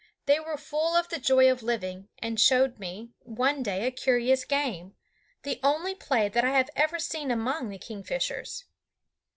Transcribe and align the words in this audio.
They 0.25 0.39
were 0.39 0.57
full 0.57 0.95
of 0.95 1.09
the 1.09 1.19
joy 1.19 1.51
of 1.51 1.61
living, 1.61 2.09
and 2.17 2.39
showed 2.39 2.79
me, 2.79 3.11
one 3.19 3.61
day, 3.61 3.85
a 3.85 3.91
curious 3.91 4.45
game, 4.45 4.95
the 5.43 5.59
only 5.61 5.93
play 5.93 6.27
that 6.27 6.43
I 6.43 6.57
have 6.57 6.71
ever 6.75 6.97
seen 6.97 7.29
among 7.29 7.69
the 7.69 7.77
kingfishers. 7.77 8.63